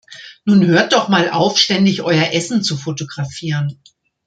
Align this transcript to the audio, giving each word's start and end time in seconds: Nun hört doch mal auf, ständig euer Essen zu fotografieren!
Nun 0.45 0.65
hört 0.65 0.93
doch 0.93 1.09
mal 1.09 1.29
auf, 1.29 1.59
ständig 1.59 2.01
euer 2.01 2.31
Essen 2.33 2.63
zu 2.63 2.75
fotografieren! 2.75 3.79